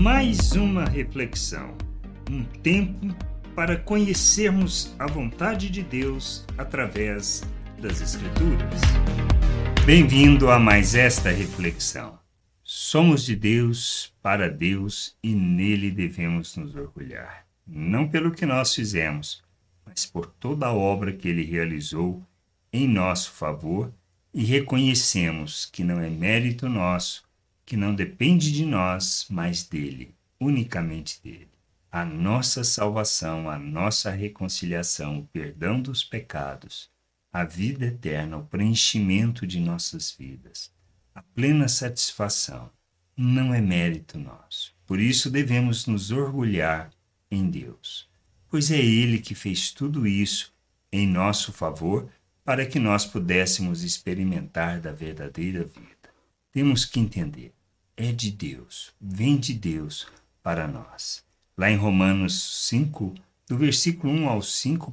[0.00, 1.76] Mais uma reflexão,
[2.30, 3.14] um tempo
[3.54, 7.42] para conhecermos a vontade de Deus através
[7.78, 8.80] das Escrituras.
[9.84, 12.18] Bem-vindo a mais esta reflexão.
[12.64, 19.44] Somos de Deus, para Deus e nele devemos nos orgulhar, não pelo que nós fizemos,
[19.84, 22.26] mas por toda a obra que ele realizou
[22.72, 23.92] em nosso favor
[24.32, 27.28] e reconhecemos que não é mérito nosso,
[27.70, 31.52] que não depende de nós, mas dele, unicamente dele.
[31.88, 36.90] A nossa salvação, a nossa reconciliação, o perdão dos pecados,
[37.32, 40.72] a vida eterna, o preenchimento de nossas vidas,
[41.14, 42.72] a plena satisfação,
[43.16, 44.74] não é mérito nosso.
[44.84, 46.90] Por isso devemos nos orgulhar
[47.30, 48.10] em Deus,
[48.48, 50.52] pois é Ele que fez tudo isso
[50.90, 52.10] em nosso favor
[52.44, 56.10] para que nós pudéssemos experimentar da verdadeira vida.
[56.50, 57.54] Temos que entender,
[58.02, 60.06] é de Deus, vem de Deus
[60.42, 61.22] para nós.
[61.56, 63.14] Lá em Romanos 5,
[63.46, 64.90] do versículo 1 ao 5,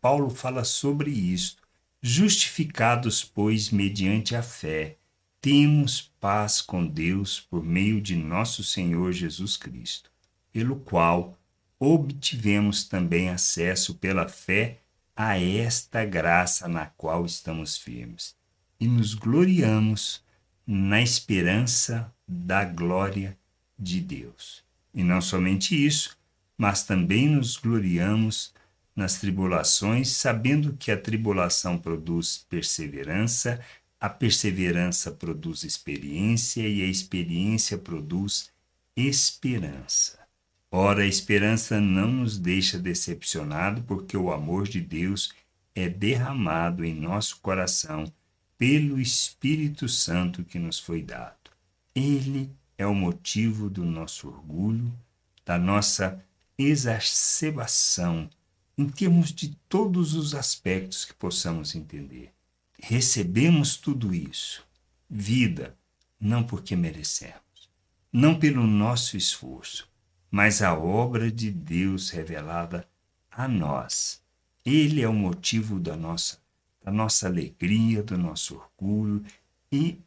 [0.00, 1.62] Paulo, fala sobre isto.
[2.02, 4.96] Justificados, pois, mediante a fé,
[5.40, 10.10] temos paz com Deus por meio de nosso Senhor Jesus Cristo,
[10.52, 11.38] pelo qual
[11.78, 14.80] obtivemos também acesso pela fé
[15.14, 18.34] a esta graça na qual estamos firmes
[18.80, 20.22] e nos gloriamos
[20.66, 23.38] na esperança da glória
[23.78, 24.64] de Deus.
[24.92, 26.16] E não somente isso,
[26.58, 28.52] mas também nos gloriamos
[28.94, 33.60] nas tribulações, sabendo que a tribulação produz perseverança,
[34.00, 38.50] a perseverança produz experiência e a experiência produz
[38.96, 40.18] esperança.
[40.70, 45.32] Ora, a esperança não nos deixa decepcionado, porque o amor de Deus
[45.74, 48.10] é derramado em nosso coração
[48.58, 51.50] pelo Espírito Santo que nos foi dado.
[51.94, 54.92] Ele é o motivo do nosso orgulho,
[55.44, 56.22] da nossa
[56.58, 58.28] exacerbação,
[58.76, 62.32] em termos de todos os aspectos que possamos entender.
[62.78, 64.66] Recebemos tudo isso,
[65.08, 65.76] vida,
[66.20, 67.70] não porque merecemos,
[68.12, 69.88] não pelo nosso esforço,
[70.30, 72.86] mas a obra de Deus revelada
[73.30, 74.20] a nós.
[74.64, 76.38] Ele é o motivo da nossa,
[76.86, 79.24] da nossa alegria, do nosso orgulho
[79.72, 79.98] e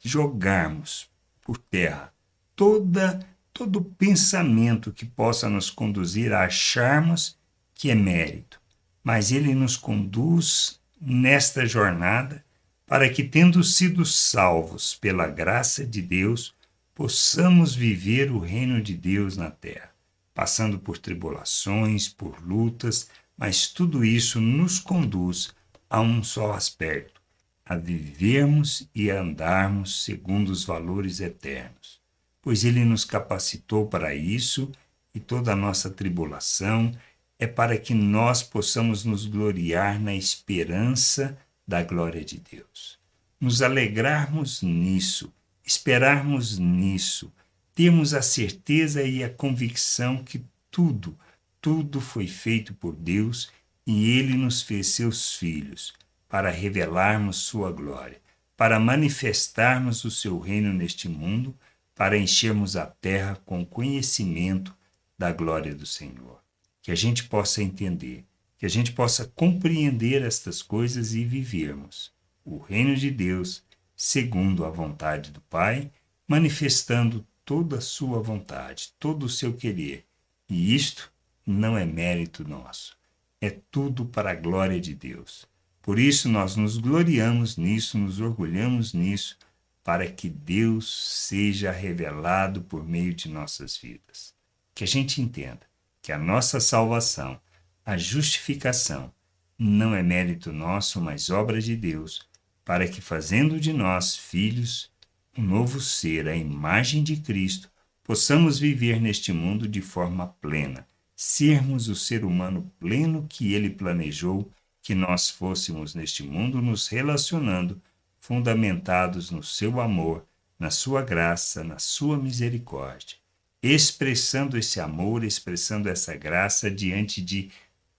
[0.00, 1.10] jogarmos
[1.42, 2.12] por terra
[2.54, 3.18] toda
[3.52, 7.36] todo pensamento que possa nos conduzir a acharmos
[7.74, 8.60] que é mérito,
[9.02, 12.44] mas ele nos conduz nesta jornada
[12.86, 16.54] para que, tendo sido salvos pela graça de Deus,
[16.94, 19.90] possamos viver o reino de Deus na terra,
[20.32, 25.52] passando por tribulações, por lutas, mas tudo isso nos conduz
[25.90, 27.20] a um só aspecto,
[27.64, 32.00] a vivermos e andarmos segundo os valores eternos,
[32.40, 34.72] pois Ele nos capacitou para isso
[35.14, 36.92] e toda a nossa tribulação
[37.38, 41.36] é para que nós possamos nos gloriar na esperança
[41.66, 42.98] da glória de Deus.
[43.40, 45.32] Nos alegrarmos nisso
[45.70, 47.32] esperarmos nisso,
[47.76, 51.16] termos a certeza e a convicção que tudo,
[51.60, 53.52] tudo foi feito por Deus
[53.86, 55.92] e Ele nos fez seus filhos,
[56.28, 58.20] para revelarmos Sua glória,
[58.56, 61.54] para manifestarmos o Seu reino neste mundo,
[61.94, 64.74] para enchermos a terra com conhecimento
[65.18, 66.40] da glória do Senhor.
[66.80, 68.24] Que a gente possa entender,
[68.56, 72.12] que a gente possa compreender estas coisas e vivermos
[72.44, 73.62] o reino de Deus
[73.94, 75.90] segundo a vontade do Pai,
[76.26, 80.06] manifestando toda a sua vontade, todo o seu querer.
[80.48, 81.12] E isto
[81.44, 82.96] não é mérito nosso,
[83.40, 85.46] é tudo para a glória de Deus.
[85.82, 89.38] Por isso nós nos gloriamos nisso, nos orgulhamos nisso,
[89.82, 94.34] para que Deus seja revelado por meio de nossas vidas.
[94.74, 95.62] Que a gente entenda
[96.02, 97.40] que a nossa salvação,
[97.84, 99.12] a justificação,
[99.58, 102.28] não é mérito nosso, mas obra de Deus
[102.64, 104.92] para que, fazendo de nós filhos,
[105.36, 107.68] um novo ser, a imagem de Cristo,
[108.04, 110.86] possamos viver neste mundo de forma plena,
[111.22, 114.50] sermos o ser humano pleno que ele planejou
[114.80, 117.78] que nós fôssemos neste mundo, nos relacionando,
[118.18, 120.24] fundamentados no seu amor,
[120.58, 123.18] na sua graça, na sua misericórdia,
[123.62, 127.50] expressando esse amor, expressando essa graça diante de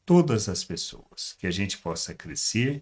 [0.04, 2.82] todas as pessoas, que a gente possa crescer,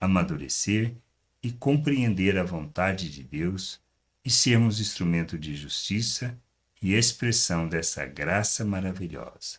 [0.00, 0.94] amadurecer
[1.42, 3.80] e compreender a vontade de Deus
[4.24, 6.38] e sermos instrumento de justiça
[6.80, 9.58] e expressão dessa graça maravilhosa.